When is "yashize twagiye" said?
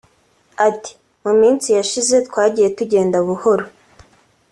1.77-2.69